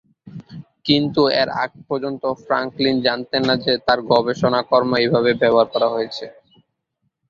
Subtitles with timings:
[0.85, 6.25] কিন্তু এর আগ পর্যন্ত ফ্রাঙ্কলিন জানতেন না যে তাঁর গবেষণাকর্ম এভাবে ব্যবহার করা হয়েছে।